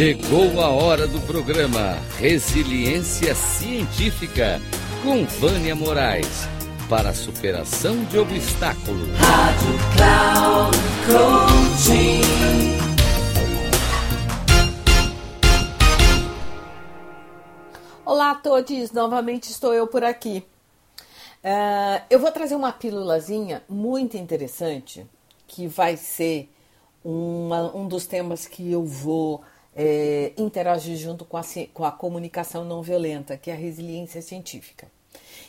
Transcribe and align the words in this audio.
Chegou 0.00 0.62
a 0.62 0.70
hora 0.70 1.06
do 1.06 1.20
programa 1.26 1.92
Resiliência 2.18 3.34
Científica 3.34 4.58
com 5.02 5.26
Vânia 5.26 5.76
Moraes 5.76 6.48
para 6.88 7.10
a 7.10 7.14
superação 7.14 8.02
de 8.04 8.18
obstáculos. 8.18 9.10
Rádio 9.18 9.74
Cloud 9.94 10.78
Coaching. 11.04 12.22
Olá 18.06 18.30
a 18.30 18.36
todos, 18.36 18.92
novamente 18.92 19.50
estou 19.50 19.74
eu 19.74 19.86
por 19.86 20.02
aqui. 20.02 20.42
Uh, 21.44 22.00
eu 22.08 22.18
vou 22.18 22.32
trazer 22.32 22.54
uma 22.54 22.72
pílulazinha 22.72 23.62
muito 23.68 24.16
interessante 24.16 25.06
que 25.46 25.66
vai 25.66 25.98
ser 25.98 26.48
uma, 27.04 27.76
um 27.76 27.86
dos 27.86 28.06
temas 28.06 28.46
que 28.46 28.72
eu 28.72 28.82
vou 28.82 29.44
é, 29.74 30.32
interagir 30.36 30.96
junto 30.96 31.24
com 31.24 31.36
a, 31.36 31.42
com 31.72 31.84
a 31.84 31.92
comunicação 31.92 32.64
não 32.64 32.82
violenta, 32.82 33.36
que 33.36 33.50
é 33.50 33.54
a 33.54 33.56
resiliência 33.56 34.20
científica. 34.20 34.88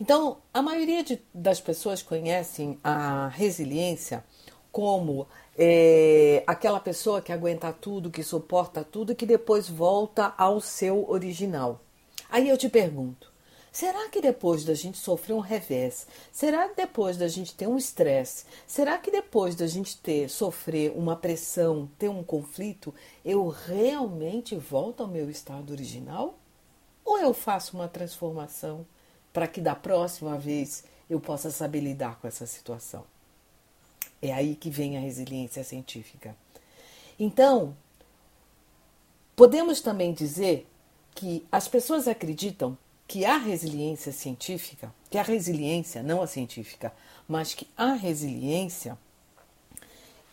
Então, 0.00 0.38
a 0.52 0.60
maioria 0.60 1.02
de, 1.02 1.20
das 1.32 1.60
pessoas 1.60 2.02
conhecem 2.02 2.78
a 2.84 3.28
resiliência 3.28 4.24
como 4.70 5.26
é, 5.56 6.44
aquela 6.46 6.78
pessoa 6.78 7.22
que 7.22 7.32
aguenta 7.32 7.72
tudo, 7.72 8.10
que 8.10 8.22
suporta 8.22 8.84
tudo, 8.84 9.14
que 9.14 9.24
depois 9.24 9.68
volta 9.68 10.34
ao 10.36 10.60
seu 10.60 11.08
original. 11.08 11.80
Aí 12.28 12.48
eu 12.48 12.58
te 12.58 12.68
pergunto: 12.68 13.32
será 13.76 14.08
que 14.08 14.22
depois 14.22 14.64
da 14.64 14.72
gente 14.72 14.96
sofrer 14.96 15.34
um 15.34 15.40
revés, 15.40 16.06
será 16.32 16.66
que 16.66 16.76
depois 16.76 17.18
da 17.18 17.28
gente 17.28 17.54
ter 17.54 17.66
um 17.66 17.76
estresse, 17.76 18.46
será 18.66 18.96
que 18.96 19.10
depois 19.10 19.54
da 19.54 19.66
gente 19.66 19.98
ter 19.98 20.30
sofrer 20.30 20.92
uma 20.96 21.14
pressão, 21.14 21.86
ter 21.98 22.08
um 22.08 22.24
conflito, 22.24 22.94
eu 23.22 23.48
realmente 23.48 24.56
volto 24.56 25.02
ao 25.02 25.06
meu 25.06 25.28
estado 25.28 25.72
original? 25.72 26.38
Ou 27.04 27.18
eu 27.18 27.34
faço 27.34 27.76
uma 27.76 27.86
transformação 27.86 28.86
para 29.30 29.46
que 29.46 29.60
da 29.60 29.74
próxima 29.74 30.38
vez 30.38 30.82
eu 31.10 31.20
possa 31.20 31.50
saber 31.50 31.80
lidar 31.80 32.18
com 32.18 32.26
essa 32.26 32.46
situação? 32.46 33.04
É 34.22 34.32
aí 34.32 34.54
que 34.54 34.70
vem 34.70 34.96
a 34.96 35.00
resiliência 35.00 35.62
científica. 35.62 36.34
Então, 37.20 37.76
podemos 39.36 39.82
também 39.82 40.14
dizer 40.14 40.66
que 41.14 41.46
as 41.52 41.68
pessoas 41.68 42.08
acreditam 42.08 42.78
que 43.06 43.24
a 43.24 43.36
resiliência 43.36 44.12
científica, 44.12 44.92
que 45.08 45.18
a 45.18 45.22
resiliência, 45.22 46.02
não 46.02 46.20
a 46.20 46.26
científica, 46.26 46.92
mas 47.28 47.54
que 47.54 47.68
a 47.76 47.92
resiliência, 47.92 48.98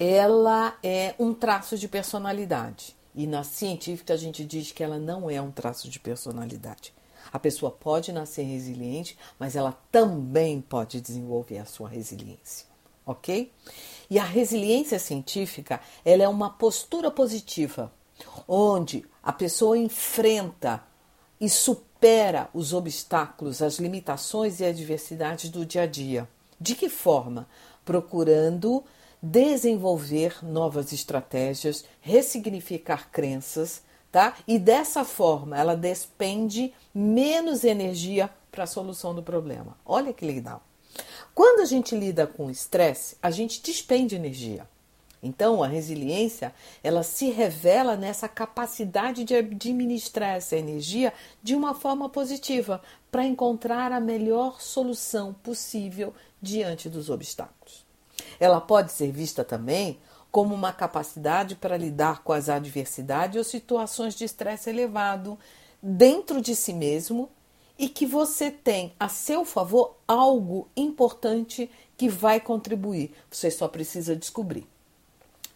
ela 0.00 0.76
é 0.82 1.14
um 1.18 1.34
traço 1.34 1.76
de 1.76 1.86
personalidade. 1.86 2.96
E 3.14 3.26
na 3.26 3.44
científica 3.44 4.14
a 4.14 4.16
gente 4.16 4.44
diz 4.44 4.72
que 4.72 4.82
ela 4.82 4.98
não 4.98 5.30
é 5.30 5.40
um 5.40 5.50
traço 5.50 5.88
de 5.88 6.00
personalidade. 6.00 6.94
A 7.30 7.38
pessoa 7.38 7.70
pode 7.70 8.10
nascer 8.10 8.42
resiliente, 8.42 9.16
mas 9.38 9.54
ela 9.54 9.78
também 9.90 10.60
pode 10.60 11.00
desenvolver 11.00 11.58
a 11.58 11.66
sua 11.66 11.88
resiliência, 11.88 12.66
ok? 13.06 13.52
E 14.10 14.18
a 14.18 14.24
resiliência 14.24 14.98
científica, 14.98 15.80
ela 16.04 16.22
é 16.22 16.28
uma 16.28 16.50
postura 16.50 17.10
positiva 17.10 17.92
onde 18.48 19.04
a 19.22 19.32
pessoa 19.32 19.78
enfrenta 19.78 20.82
e 21.40 21.48
supera 21.48 21.91
os 22.52 22.72
obstáculos, 22.72 23.62
as 23.62 23.78
limitações 23.78 24.58
e 24.58 24.64
adversidades 24.64 25.50
do 25.50 25.64
dia 25.64 25.82
a 25.82 25.86
dia. 25.86 26.28
De 26.60 26.74
que 26.74 26.88
forma? 26.88 27.46
Procurando 27.84 28.82
desenvolver 29.22 30.44
novas 30.44 30.92
estratégias, 30.92 31.84
ressignificar 32.00 33.08
crenças, 33.12 33.82
tá? 34.10 34.34
E 34.48 34.58
dessa 34.58 35.04
forma 35.04 35.56
ela 35.56 35.76
despende 35.76 36.74
menos 36.92 37.62
energia 37.62 38.28
para 38.50 38.64
a 38.64 38.66
solução 38.66 39.14
do 39.14 39.22
problema. 39.22 39.76
Olha 39.86 40.12
que 40.12 40.26
legal. 40.26 40.60
Quando 41.34 41.60
a 41.60 41.64
gente 41.64 41.94
lida 41.94 42.26
com 42.26 42.50
estresse, 42.50 43.16
a 43.22 43.30
gente 43.30 43.62
despende 43.62 44.16
energia. 44.16 44.68
Então, 45.22 45.62
a 45.62 45.68
resiliência, 45.68 46.52
ela 46.82 47.04
se 47.04 47.30
revela 47.30 47.96
nessa 47.96 48.28
capacidade 48.28 49.22
de 49.22 49.36
administrar 49.36 50.36
essa 50.36 50.56
energia 50.56 51.12
de 51.42 51.54
uma 51.54 51.74
forma 51.74 52.08
positiva, 52.08 52.82
para 53.12 53.26
encontrar 53.26 53.92
a 53.92 54.00
melhor 54.00 54.60
solução 54.60 55.34
possível 55.34 56.14
diante 56.40 56.88
dos 56.88 57.10
obstáculos. 57.10 57.84
Ela 58.40 58.58
pode 58.58 58.90
ser 58.90 59.12
vista 59.12 59.44
também 59.44 59.98
como 60.30 60.54
uma 60.54 60.72
capacidade 60.72 61.54
para 61.54 61.76
lidar 61.76 62.22
com 62.22 62.32
as 62.32 62.48
adversidades 62.48 63.36
ou 63.36 63.44
situações 63.44 64.14
de 64.14 64.24
estresse 64.24 64.70
elevado 64.70 65.38
dentro 65.82 66.40
de 66.40 66.56
si 66.56 66.72
mesmo 66.72 67.28
e 67.78 67.86
que 67.86 68.06
você 68.06 68.50
tem 68.50 68.94
a 68.98 69.10
seu 69.10 69.44
favor 69.44 69.96
algo 70.08 70.68
importante 70.74 71.70
que 71.98 72.08
vai 72.08 72.40
contribuir. 72.40 73.12
Você 73.30 73.50
só 73.50 73.68
precisa 73.68 74.16
descobrir. 74.16 74.66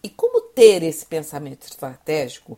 E 0.06 0.09
como 0.11 0.41
ter 0.41 0.84
esse 0.84 1.05
pensamento 1.05 1.67
estratégico 1.67 2.56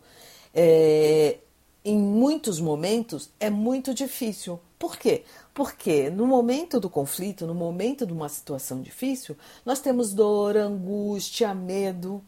é, 0.52 1.38
em 1.82 1.96
muitos 1.96 2.60
momentos 2.60 3.30
é 3.40 3.48
muito 3.48 3.94
difícil. 3.94 4.60
Por 4.78 4.98
quê? 4.98 5.24
Porque 5.54 6.10
no 6.10 6.26
momento 6.26 6.78
do 6.78 6.90
conflito, 6.90 7.46
no 7.46 7.54
momento 7.54 8.04
de 8.04 8.12
uma 8.12 8.28
situação 8.28 8.82
difícil, 8.82 9.34
nós 9.64 9.80
temos 9.80 10.12
dor, 10.12 10.58
angústia, 10.58 11.54
medo. 11.54 12.22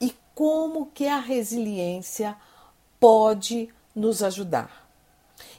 E 0.00 0.14
como 0.36 0.86
que 0.86 1.08
a 1.08 1.18
resiliência 1.18 2.36
pode 3.00 3.70
nos 3.92 4.22
ajudar? 4.22 4.88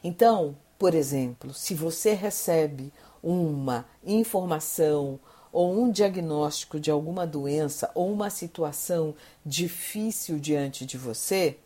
Então, 0.02 0.56
por 0.80 0.96
exemplo, 0.96 1.54
se 1.54 1.76
você 1.76 2.14
recebe 2.14 2.94
uma 3.22 3.84
informação, 4.06 5.20
ou 5.52 5.82
um 5.82 5.92
diagnóstico 5.92 6.80
de 6.80 6.90
alguma 6.90 7.26
doença 7.28 7.92
ou 7.94 8.12
uma 8.12 8.30
situação 8.30 9.14
difícil 9.46 10.40
diante 10.40 10.86
de 10.86 10.98
você, 10.98 11.58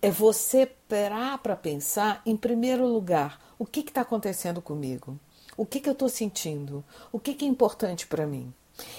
é 0.00 0.10
você 0.10 0.66
parar 0.88 1.38
para 1.38 1.56
pensar, 1.56 2.22
em 2.24 2.36
primeiro 2.36 2.86
lugar, 2.86 3.40
o 3.58 3.66
que 3.66 3.80
está 3.80 4.02
acontecendo 4.02 4.62
comigo? 4.62 5.18
O 5.56 5.64
que, 5.64 5.80
que 5.80 5.88
eu 5.88 5.92
estou 5.92 6.08
sentindo? 6.08 6.84
O 7.12 7.18
que, 7.18 7.34
que 7.34 7.44
é 7.44 7.48
importante 7.48 8.06
para 8.06 8.26
mim? 8.26 8.52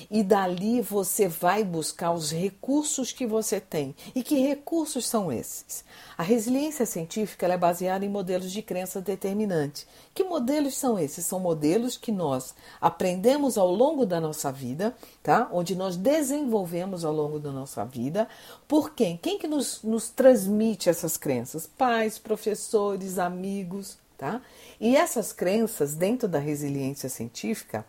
E 0.10 0.24
dali 0.24 0.82
você 0.82 1.28
vai 1.28 1.64
buscar 1.64 2.12
os 2.12 2.32
recursos 2.32 3.12
que 3.12 3.28
você 3.28 3.60
tem. 3.60 3.96
E 4.14 4.24
que 4.24 4.40
recursos 4.40 5.06
são 5.06 5.32
esses? 5.32 5.84
A 6.18 6.24
resiliência 6.24 6.86
científica 6.86 7.46
é 7.48 7.58
baseada 7.58 8.06
em 8.06 8.10
modelos 8.10 8.52
de 8.52 8.62
crença 8.62 9.02
determinante. 9.02 9.86
Que 10.14 10.24
modelos 10.24 10.78
são 10.78 10.98
esses? 10.98 11.26
São 11.26 11.40
modelos 11.40 11.98
que 11.98 12.12
nós 12.12 12.56
aprendemos 12.80 13.58
ao 13.58 13.70
longo 13.70 14.06
da 14.06 14.22
nossa 14.22 14.52
vida, 14.52 14.96
tá? 15.22 15.50
Onde 15.52 15.76
nós 15.76 15.98
desenvolvemos 15.98 17.04
ao 17.04 17.14
longo 17.14 17.40
da 17.40 17.52
nossa 17.52 17.84
vida. 17.84 18.28
Por 18.68 18.94
quem? 18.94 19.18
Quem 19.18 19.38
que 19.38 19.48
nos, 19.48 19.82
nos 19.84 20.10
transmite 20.10 20.90
essas 20.90 21.18
crenças? 21.18 21.68
Pais, 21.68 22.18
professores, 22.18 23.20
amigos, 23.20 23.98
tá? 24.18 24.42
E 24.80 24.96
essas 24.96 25.34
crenças 25.34 25.96
dentro 25.96 26.28
da 26.28 26.40
resiliência 26.40 27.10
científica 27.10 27.86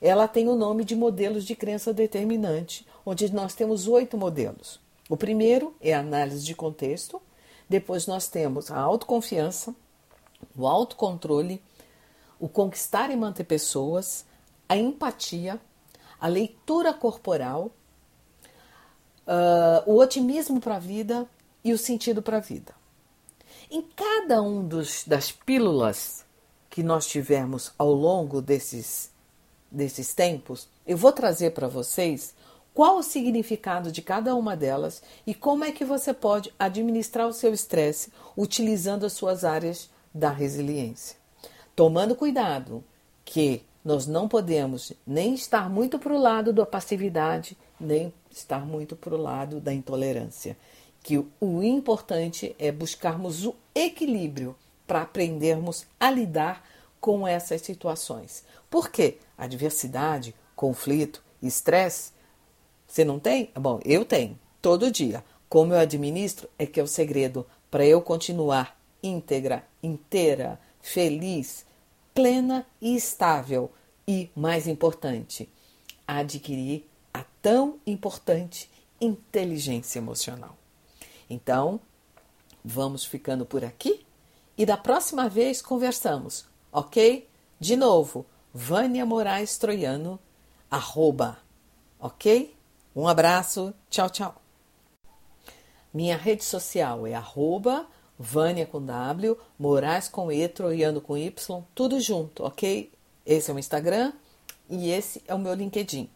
ela 0.00 0.28
tem 0.28 0.48
o 0.48 0.56
nome 0.56 0.84
de 0.84 0.94
modelos 0.94 1.44
de 1.44 1.56
crença 1.56 1.92
determinante, 1.92 2.86
onde 3.04 3.32
nós 3.32 3.54
temos 3.54 3.88
oito 3.88 4.16
modelos. 4.16 4.80
O 5.08 5.16
primeiro 5.16 5.74
é 5.80 5.94
a 5.94 6.00
análise 6.00 6.44
de 6.44 6.54
contexto, 6.54 7.20
depois 7.68 8.06
nós 8.06 8.28
temos 8.28 8.70
a 8.70 8.78
autoconfiança, 8.78 9.74
o 10.56 10.66
autocontrole, 10.66 11.62
o 12.38 12.48
conquistar 12.48 13.10
e 13.10 13.16
manter 13.16 13.44
pessoas, 13.44 14.24
a 14.68 14.76
empatia, 14.76 15.60
a 16.20 16.28
leitura 16.28 16.92
corporal, 16.92 17.70
uh, 19.26 19.90
o 19.90 19.98
otimismo 19.98 20.60
para 20.60 20.76
a 20.76 20.80
vida 20.80 21.28
e 21.64 21.72
o 21.72 21.78
sentido 21.78 22.22
para 22.22 22.36
a 22.36 22.40
vida. 22.40 22.74
Em 23.70 23.82
cada 23.82 24.40
um 24.40 24.66
dos, 24.66 25.04
das 25.04 25.30
pílulas 25.30 26.24
que 26.70 26.82
nós 26.82 27.06
tivemos 27.06 27.72
ao 27.76 27.92
longo 27.92 28.40
desses 28.40 29.10
desses 29.70 30.14
tempos, 30.14 30.68
eu 30.86 30.96
vou 30.96 31.12
trazer 31.12 31.50
para 31.50 31.68
vocês 31.68 32.34
qual 32.74 32.98
o 32.98 33.02
significado 33.02 33.90
de 33.90 34.00
cada 34.00 34.34
uma 34.34 34.56
delas 34.56 35.02
e 35.26 35.34
como 35.34 35.64
é 35.64 35.72
que 35.72 35.84
você 35.84 36.14
pode 36.14 36.52
administrar 36.58 37.26
o 37.26 37.32
seu 37.32 37.52
estresse 37.52 38.12
utilizando 38.36 39.04
as 39.04 39.12
suas 39.12 39.44
áreas 39.44 39.90
da 40.14 40.30
resiliência. 40.30 41.16
Tomando 41.74 42.14
cuidado 42.14 42.84
que 43.24 43.62
nós 43.84 44.06
não 44.06 44.28
podemos 44.28 44.92
nem 45.06 45.34
estar 45.34 45.68
muito 45.70 45.98
para 45.98 46.12
o 46.12 46.20
lado 46.20 46.52
da 46.52 46.66
passividade, 46.66 47.56
nem 47.80 48.12
estar 48.30 48.64
muito 48.64 48.94
para 48.94 49.14
o 49.14 49.20
lado 49.20 49.60
da 49.60 49.72
intolerância. 49.72 50.56
Que 51.02 51.18
o 51.18 51.62
importante 51.62 52.54
é 52.58 52.70
buscarmos 52.70 53.46
o 53.46 53.54
equilíbrio 53.74 54.54
para 54.86 55.02
aprendermos 55.02 55.86
a 55.98 56.10
lidar 56.10 56.64
com 57.00 57.26
essas 57.26 57.62
situações. 57.62 58.44
Por 58.70 58.90
quê? 58.90 59.18
Adversidade, 59.36 60.34
conflito, 60.54 61.22
estresse. 61.42 62.12
Você 62.86 63.04
não 63.04 63.18
tem? 63.18 63.50
Bom, 63.54 63.80
eu 63.84 64.04
tenho, 64.04 64.38
todo 64.60 64.90
dia. 64.90 65.24
Como 65.48 65.72
eu 65.72 65.78
administro 65.78 66.48
é 66.58 66.66
que 66.66 66.78
é 66.78 66.82
o 66.82 66.86
segredo 66.86 67.46
para 67.70 67.86
eu 67.86 68.02
continuar 68.02 68.78
íntegra, 69.02 69.66
inteira, 69.82 70.60
feliz, 70.80 71.64
plena 72.14 72.66
e 72.80 72.96
estável 72.96 73.70
e, 74.06 74.30
mais 74.34 74.66
importante, 74.66 75.48
adquirir 76.06 76.88
a 77.12 77.24
tão 77.40 77.78
importante 77.86 78.70
inteligência 79.00 79.98
emocional. 79.98 80.56
Então, 81.30 81.80
vamos 82.64 83.04
ficando 83.04 83.46
por 83.46 83.64
aqui 83.64 84.04
e 84.56 84.66
da 84.66 84.76
próxima 84.76 85.28
vez 85.28 85.62
conversamos, 85.62 86.47
ok? 86.72 87.28
De 87.58 87.76
novo, 87.76 88.26
Vânia 88.52 89.04
Moraes 89.04 89.58
Troiano, 89.58 90.18
arroba, 90.70 91.38
ok? 91.98 92.54
Um 92.94 93.06
abraço, 93.06 93.74
tchau, 93.90 94.10
tchau. 94.10 94.34
Minha 95.92 96.16
rede 96.16 96.44
social 96.44 97.06
é 97.06 97.14
arroba 97.14 97.86
Vânia 98.18 98.66
com 98.66 98.84
W, 98.84 99.38
Moraes 99.56 100.08
com 100.08 100.32
E, 100.32 100.48
Troiano 100.48 101.00
com 101.00 101.16
Y, 101.16 101.62
tudo 101.74 102.00
junto, 102.00 102.44
ok? 102.44 102.90
Esse 103.24 103.50
é 103.50 103.54
o 103.54 103.58
Instagram 103.58 104.12
e 104.68 104.90
esse 104.90 105.22
é 105.28 105.34
o 105.34 105.38
meu 105.38 105.54
LinkedIn. 105.54 106.10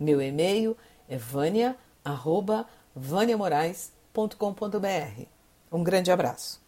Meu 0.00 0.22
e-mail 0.22 0.74
é 1.08 1.18
vânia, 1.18 1.76
arroba, 2.04 2.66
vaniamorais.com.br. 2.94 5.26
Um 5.70 5.84
grande 5.84 6.10
abraço. 6.10 6.60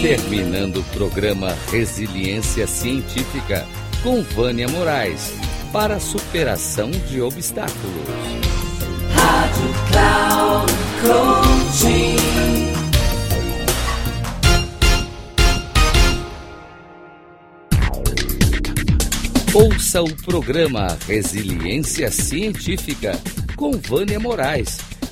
Terminando 0.00 0.78
o 0.78 0.84
programa 0.84 1.56
Resiliência 1.70 2.66
Científica 2.66 3.66
com 4.02 4.22
Vânia 4.22 4.68
Moraes 4.68 5.32
para 5.72 5.96
a 5.96 6.00
superação 6.00 6.90
de 6.90 7.20
obstáculos. 7.20 7.76
Rádio 9.12 9.74
Cloud 9.90 10.72
Coaching. 11.02 12.16
Ouça 19.52 20.02
o 20.02 20.16
programa 20.22 20.98
Resiliência 21.06 22.10
Científica 22.10 23.18
com 23.56 23.72
Vânia 23.72 24.20
Moraes, 24.20 24.78